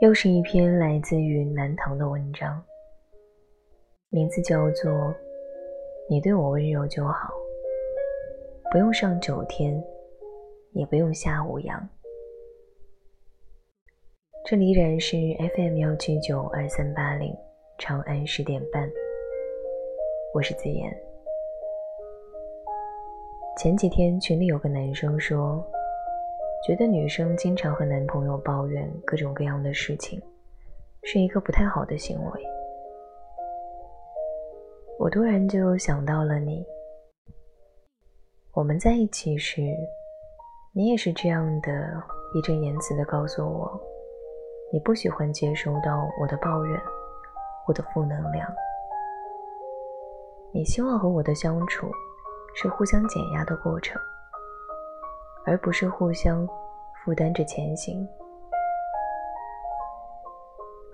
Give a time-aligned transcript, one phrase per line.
[0.00, 2.64] 又是一篇来自于南唐的文章，
[4.08, 4.90] 名字叫做
[6.08, 7.30] 《你对我温柔就好，
[8.72, 9.78] 不用上九天，
[10.72, 11.78] 也不用下五洋》。
[14.46, 15.18] 这里依然是
[15.54, 17.36] FM 幺七九二三八零，
[17.76, 18.90] 长安十点半，
[20.32, 20.90] 我是子言。
[23.58, 25.62] 前几天群里有个男生说。
[26.66, 30.20] 觉得女生经常和男朋友抱怨各种各样的事情，
[31.04, 32.46] 是一个不太好的行为。
[34.98, 36.62] 我突然就想到了你。
[38.52, 39.62] 我们在一起时，
[40.74, 41.70] 你也是这样的
[42.34, 43.80] 义正言辞的告诉我，
[44.70, 46.78] 你不喜欢接收到我的抱怨，
[47.66, 48.46] 我的负能量。
[50.52, 51.90] 你希望和我的相处
[52.54, 53.98] 是互相减压的过程。
[55.46, 56.46] 而不是互相
[57.04, 58.06] 负担着前行，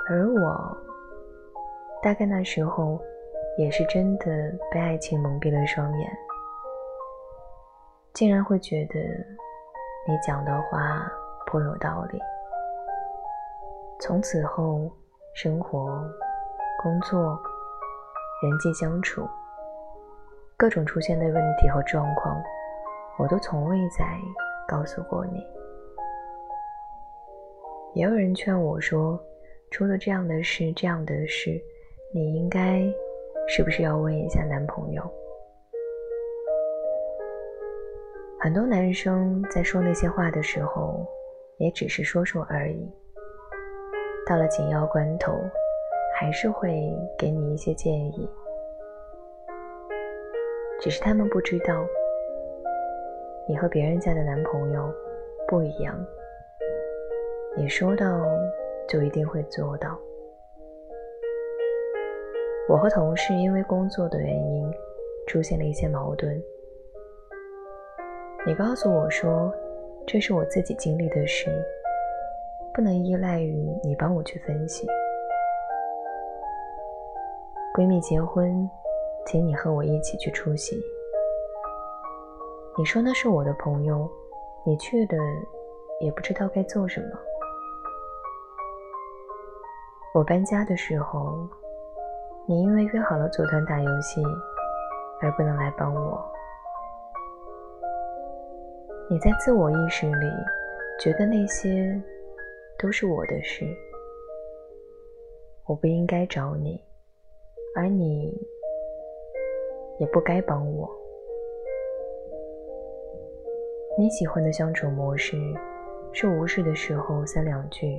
[0.09, 0.77] 而我
[2.03, 2.99] 大概那时候
[3.59, 4.27] 也是真的
[4.71, 6.11] 被爱情蒙蔽了双眼，
[8.15, 8.99] 竟然会觉得
[10.09, 11.11] 你讲的话
[11.47, 12.21] 颇有道理。
[13.99, 14.91] 从此后，
[15.35, 16.03] 生活、
[16.83, 17.39] 工作、
[18.43, 19.29] 人际相处，
[20.57, 22.41] 各种出现的问题和状况。
[23.19, 24.05] 我都从未再
[24.69, 25.43] 告诉过你。
[27.95, 29.19] 也有人劝我说，
[29.71, 31.59] 出了这样的事，这样的事，
[32.13, 32.83] 你应该
[33.49, 35.03] 是不是要问一下男朋友？
[38.39, 41.07] 很多男生在说那些话的时候，
[41.57, 42.87] 也只是说说而已。
[44.27, 45.33] 到了紧要关头，
[46.21, 48.29] 还是会给你一些建议，
[50.81, 51.83] 只是他们不知道。
[53.49, 54.93] 你和别人家的男朋友
[55.47, 55.97] 不一样，
[57.57, 58.27] 你说到
[58.89, 59.97] 就一定会做到。
[62.69, 64.69] 我和同事因为工作的原因
[65.29, 66.43] 出现了一些矛盾，
[68.45, 69.55] 你告诉我说
[70.05, 71.49] 这是我自己经历的事，
[72.75, 73.55] 不能依赖于
[73.85, 74.89] 你帮我去分析。
[77.77, 78.69] 闺蜜结婚，
[79.27, 80.77] 请你和我一起去出席。
[82.79, 84.07] 你说那是我的朋友，
[84.67, 85.17] 你去的
[85.99, 87.19] 也不知道该做什么。
[90.13, 91.49] 我搬家的时候，
[92.47, 94.23] 你因为约好了组团打游戏，
[95.23, 96.23] 而不能来帮我。
[99.09, 100.27] 你在自我意识里
[101.01, 101.99] 觉得那些
[102.79, 103.65] 都是我的事，
[105.65, 106.79] 我不应该找你，
[107.75, 108.39] 而你
[109.99, 110.96] 也不该帮我。
[113.99, 115.39] 你喜欢的相处模式
[116.13, 117.99] 是无事的时候三两句，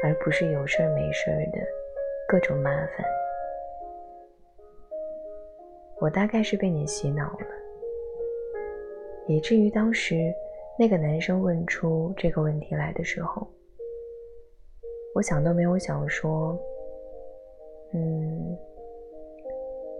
[0.00, 1.58] 而不是有事儿没事儿的
[2.28, 3.04] 各种麻烦。
[5.98, 7.46] 我大概是被你洗脑了，
[9.26, 10.32] 以至于当时
[10.78, 13.44] 那个男生问出这个问题来的时候，
[15.16, 16.56] 我想都没有想说，
[17.92, 18.56] 嗯，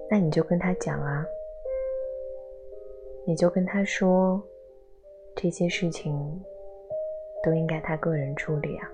[0.08, 1.26] 那你就跟他讲啊，
[3.26, 4.40] 你就跟他说。
[5.34, 6.42] 这些事情
[7.42, 8.90] 都应该他个人处理啊。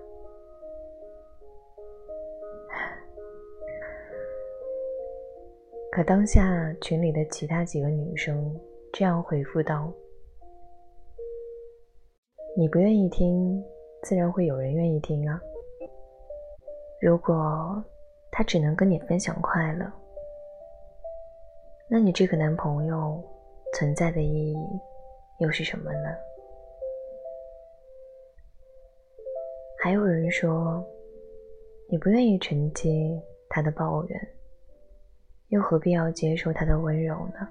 [5.90, 8.54] 可当下群里的其他几个女生
[8.92, 9.90] 这样回复道
[12.54, 13.64] ：“你不愿意听，
[14.02, 15.40] 自然会有人愿意听啊。
[17.00, 17.82] 如果
[18.30, 19.90] 他只能跟你分享快乐，
[21.88, 23.22] 那你这个男朋友
[23.72, 24.56] 存在的意义
[25.38, 26.14] 又是什么呢？”
[29.82, 30.84] 还有人说，
[31.88, 34.28] 你不愿意承接他的抱怨，
[35.48, 37.48] 又何必要接受他的温柔呢？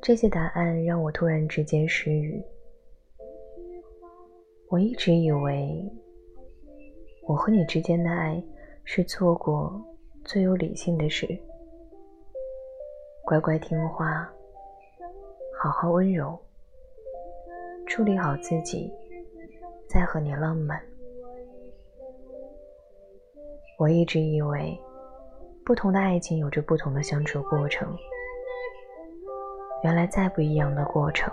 [0.00, 2.42] 这些答案让我突然之间失语。
[4.68, 5.88] 我一直以为，
[7.28, 8.42] 我和你之间的爱
[8.82, 9.80] 是做过
[10.24, 11.24] 最有理性的事，
[13.24, 14.28] 乖乖听话，
[15.62, 16.36] 好好温柔，
[17.86, 18.92] 处理好自己。
[19.88, 20.82] 再和你浪漫。
[23.78, 24.76] 我一直以为，
[25.64, 27.96] 不同的爱情有着不同的相处过程。
[29.84, 31.32] 原来再不一样的过程，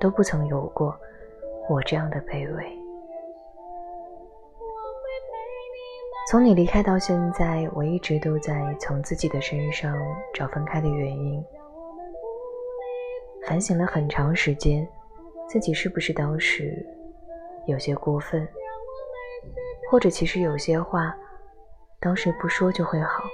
[0.00, 0.98] 都不曾有过
[1.68, 2.78] 我这样的卑微。
[6.28, 9.96] 从你离开到现在，我一直都在从自己的身上
[10.34, 11.44] 找分开的原因，
[13.46, 14.86] 反省了很长时间，
[15.48, 16.84] 自己是不是当时。
[17.66, 18.46] 有些过分，
[19.90, 21.12] 或者其实有些话
[22.00, 23.24] 当时不说就会好。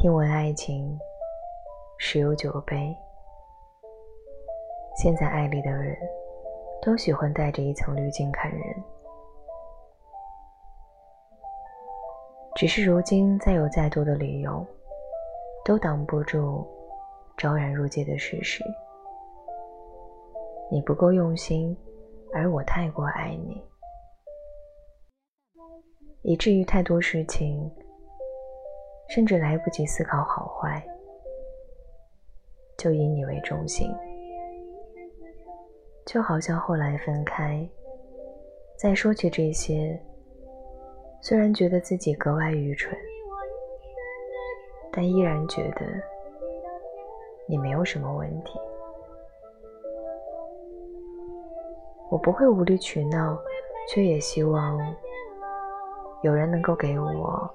[0.00, 0.96] 听闻爱情
[1.98, 2.96] 十有九悲，
[5.02, 5.96] 现在爱里的人
[6.80, 8.60] 都喜欢带着一层滤镜看人。
[12.54, 14.64] 只是如今，再有再多的理由，
[15.68, 16.66] 都挡不住
[17.36, 18.64] 昭然若揭的事实：
[20.70, 21.76] 你不够用心，
[22.32, 23.62] 而我太过爱你，
[26.22, 27.70] 以至于太多事情，
[29.10, 30.82] 甚至来不及思考好坏，
[32.78, 33.94] 就以你为中心。
[36.06, 37.68] 就好像后来分开，
[38.78, 40.02] 再说起这些。
[41.20, 42.98] 虽然觉得自己格外愚蠢，
[45.00, 45.86] 但依然觉得
[47.46, 48.58] 你没有什么问题。
[52.10, 53.38] 我不会无理取闹，
[53.88, 54.76] 却也希望
[56.22, 57.48] 有人能够给我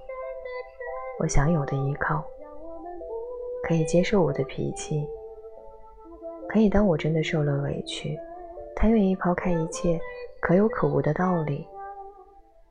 [1.20, 2.24] 我想有的依靠，
[3.68, 5.06] 可以接受我的脾气，
[6.48, 8.18] 可以当我真的受了委屈，
[8.74, 10.00] 他愿意抛开一切
[10.40, 11.68] 可有可无的道理。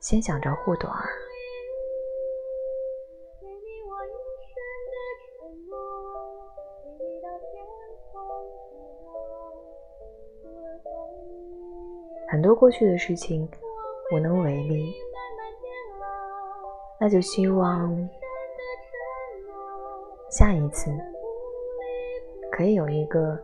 [0.01, 1.11] 先想着护短儿。
[12.33, 13.47] 很多过去的事情
[14.11, 14.91] 无能为力，
[16.99, 18.09] 那就希望
[20.31, 20.91] 下一次
[22.51, 23.39] 可以有一个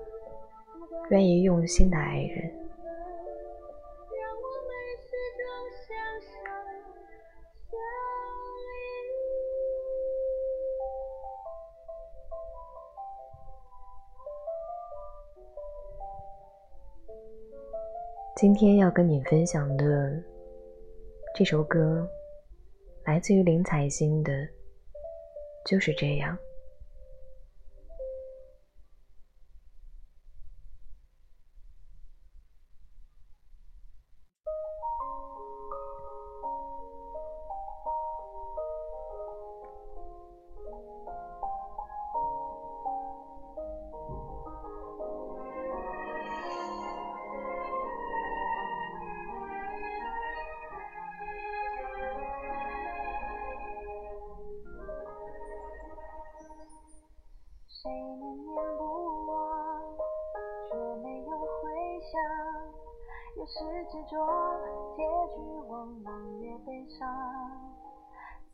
[1.11, 2.67] 愿意用心的爱人。
[18.40, 20.17] 今天要跟你分享的
[21.35, 22.08] 这首歌，
[23.05, 24.32] 来自于林采欣的，
[25.67, 26.38] 就是这样。
[62.10, 62.14] 想，
[63.37, 63.56] 越是
[63.90, 64.12] 执着，
[64.96, 65.02] 结
[65.34, 65.38] 局
[65.69, 67.06] 往往越悲伤。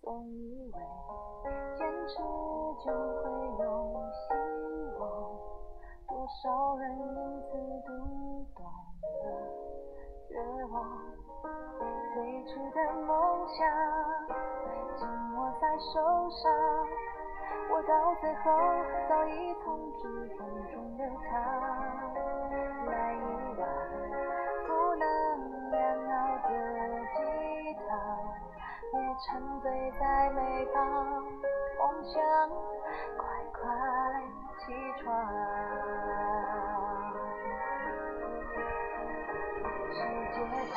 [0.02, 0.78] 总以为
[1.76, 2.12] 坚持
[2.84, 3.24] 就会
[3.64, 3.64] 有
[4.12, 4.24] 希
[4.98, 5.02] 望，
[6.08, 6.12] 多
[6.42, 6.42] 少
[6.76, 7.02] 人因
[7.42, 7.48] 此
[7.86, 7.88] 读
[8.54, 9.26] 懂了
[10.28, 10.32] 绝
[10.66, 10.74] 望。
[12.14, 13.08] 最初的梦
[13.48, 13.56] 想
[14.96, 15.02] 紧
[15.36, 15.92] 握在手
[16.30, 16.42] 上，
[17.70, 18.44] 我到最后
[19.08, 20.02] 早已从指
[20.36, 21.32] 缝中流淌。
[22.86, 23.16] 来一
[23.58, 23.62] 碗。
[24.96, 25.02] 能
[25.72, 26.14] 量熬
[26.46, 26.48] 的
[27.16, 27.18] 鸡
[27.88, 27.90] 汤，
[28.92, 28.94] 别
[29.26, 29.26] 沉
[29.60, 29.66] 醉
[29.98, 30.40] 在美
[30.72, 30.76] 好
[31.78, 32.14] 梦想，
[33.18, 33.58] 快快
[34.60, 34.62] 起
[35.02, 35.04] 床。
[39.92, 39.98] 世
[40.32, 40.74] 界太大，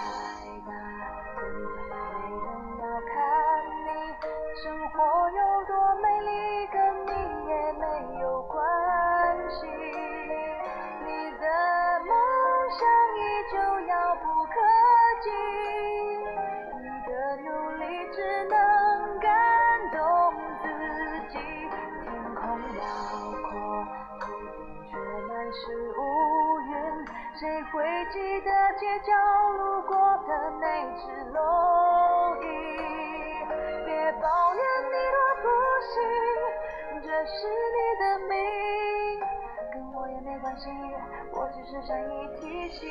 [27.39, 29.13] 谁会记得街角
[29.51, 29.95] 路过
[30.27, 30.65] 的那
[30.97, 31.37] 只蝼
[32.41, 32.45] 蚁，
[33.85, 34.25] 别抱
[34.55, 35.45] 怨你多不
[35.85, 35.93] 幸，
[37.03, 37.37] 这是
[37.75, 38.33] 你的命，
[39.71, 40.63] 跟我也没关系，
[41.31, 42.87] 我只是善意提醒，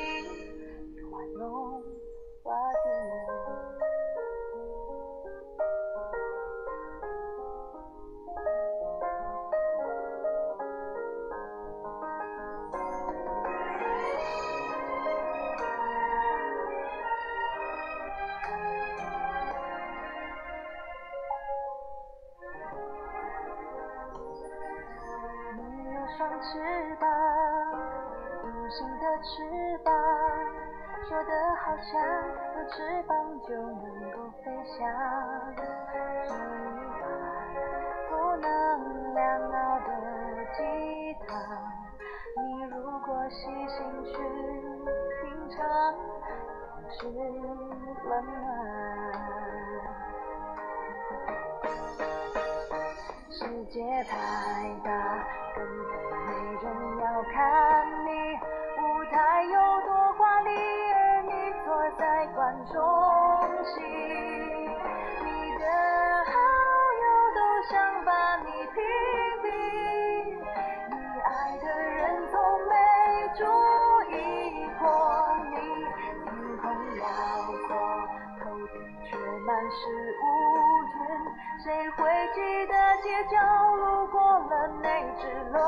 [1.11, 1.83] 玩弄
[28.69, 29.93] 心的翅膀，
[31.07, 31.31] 说的
[31.63, 31.89] 好像
[32.57, 32.75] 有翅
[33.07, 33.15] 膀
[33.47, 34.77] 就能够飞翔。
[35.55, 36.35] 这一
[36.99, 37.03] 把
[38.09, 38.45] 不能
[39.13, 39.19] 量
[39.51, 39.89] 熬的
[40.57, 40.59] 吉
[41.25, 41.31] 他，
[42.35, 44.11] 你如果细心去
[45.21, 45.55] 品尝，
[46.89, 46.97] 是
[48.03, 48.43] 冷暖。
[53.29, 54.11] 世界太
[54.83, 54.89] 大，
[55.55, 55.91] 根本
[56.25, 56.29] 没
[56.63, 56.65] 人
[56.99, 57.35] 要看
[58.05, 58.26] 你。
[63.83, 65.65] 你的
[66.25, 66.31] 好
[67.03, 67.05] 友
[67.35, 68.75] 都想把你屏
[69.43, 69.45] 蔽，
[70.89, 71.27] 你爱
[71.59, 71.95] 的人
[72.29, 72.35] 从
[72.67, 72.71] 没
[73.35, 73.41] 注
[74.11, 74.15] 意
[74.79, 74.83] 过
[75.51, 75.55] 你，
[76.25, 76.31] 天
[76.61, 76.63] 空
[76.95, 77.03] 辽
[77.67, 77.69] 阔，
[78.43, 79.09] 头顶却
[79.45, 79.79] 满是
[80.21, 80.23] 乌
[80.93, 80.99] 云，
[81.63, 81.97] 谁会
[82.33, 83.35] 记得街角
[83.75, 84.17] 路过。
[84.47, 84.85] 了那
[85.19, 85.59] 只龙？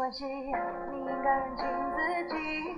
[0.00, 2.69] 关系你应该认清自己。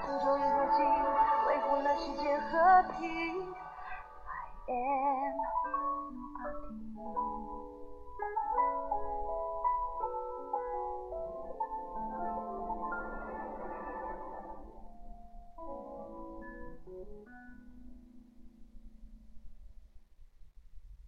[0.00, 0.78] 诅咒与和平
[1.48, 3.08] 维护了世界和平。
[4.24, 5.34] I am
[6.38, 6.88] nobody